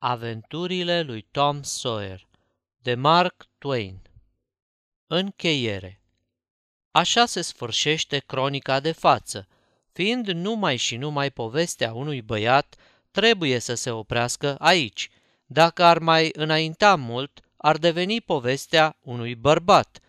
Aventurile 0.00 1.02
lui 1.02 1.26
Tom 1.30 1.62
Sawyer 1.62 2.26
de 2.82 2.94
Mark 2.94 3.48
Twain 3.58 4.02
Încheiere 5.06 6.00
Așa 6.90 7.26
se 7.26 7.40
sfârșește 7.40 8.18
cronica 8.18 8.80
de 8.80 8.92
față, 8.92 9.48
fiind 9.92 10.26
numai 10.28 10.76
și 10.76 10.96
numai 10.96 11.30
povestea 11.30 11.92
unui 11.94 12.22
băiat, 12.22 12.76
trebuie 13.10 13.58
să 13.58 13.74
se 13.74 13.90
oprească 13.90 14.56
aici. 14.58 15.10
Dacă 15.46 15.84
ar 15.84 15.98
mai 15.98 16.30
înainta 16.32 16.96
mult, 16.96 17.40
ar 17.56 17.76
deveni 17.76 18.20
povestea 18.20 18.96
unui 19.00 19.34
bărbat. 19.34 20.00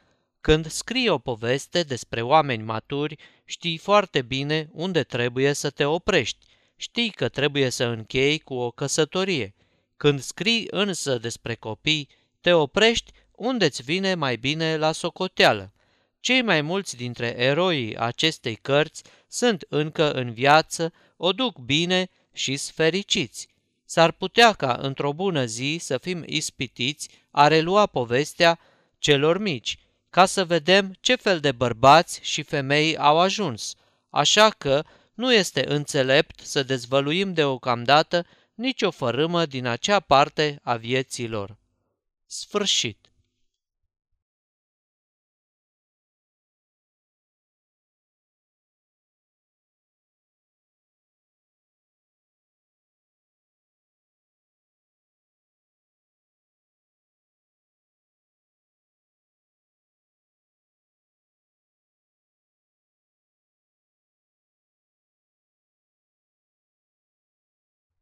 Când 0.41 0.67
scrii 0.67 1.09
o 1.09 1.17
poveste 1.17 1.83
despre 1.83 2.21
oameni 2.21 2.63
maturi, 2.63 3.15
știi 3.45 3.77
foarte 3.77 4.21
bine 4.21 4.69
unde 4.71 5.03
trebuie 5.03 5.53
să 5.53 5.69
te 5.69 5.85
oprești. 5.85 6.45
Știi 6.75 7.09
că 7.09 7.29
trebuie 7.29 7.69
să 7.69 7.83
închei 7.83 8.39
cu 8.39 8.53
o 8.53 8.71
căsătorie. 8.71 9.53
Când 10.00 10.21
scrii 10.21 10.68
însă 10.71 11.18
despre 11.18 11.55
copii, 11.55 12.10
te 12.42 12.54
oprești 12.54 13.11
unde-ți 13.32 13.82
vine 13.82 14.15
mai 14.15 14.36
bine 14.36 14.78
la 14.78 14.92
socoteală. 14.92 15.73
Cei 16.19 16.42
mai 16.42 16.61
mulți 16.61 16.96
dintre 16.96 17.36
eroii 17.37 17.97
acestei 17.97 18.56
cărți 18.56 19.04
sunt 19.28 19.65
încă 19.70 20.11
în 20.11 20.33
viață, 20.33 20.93
o 21.18 21.32
duc 21.32 21.57
bine 21.57 22.09
și 22.33 22.57
fericiți. 22.57 23.47
S-ar 23.86 24.11
putea 24.11 24.54
ca 24.54 24.78
într-o 24.82 25.14
bună 25.14 25.46
zi 25.46 25.78
să 25.82 25.97
fim 25.97 26.23
ispitiți 26.25 27.09
a 27.31 27.47
relua 27.47 27.86
povestea 27.86 28.59
celor 28.97 29.37
mici, 29.37 29.78
ca 30.09 30.25
să 30.25 30.45
vedem 30.45 30.95
ce 31.00 31.15
fel 31.15 31.39
de 31.39 31.51
bărbați 31.51 32.20
și 32.23 32.42
femei 32.42 32.97
au 32.97 33.20
ajuns. 33.20 33.75
Așa 34.09 34.50
că 34.50 34.84
nu 35.14 35.34
este 35.34 35.70
înțelept 35.72 36.39
să 36.44 36.64
dezvăluim 36.64 37.34
deocamdată 37.34 38.25
nicio 38.59 38.91
fărâmă 38.91 39.45
din 39.45 39.66
acea 39.66 39.99
parte 39.99 40.59
a 40.63 40.75
vieților. 40.75 41.58
Sfârșit. 42.25 43.09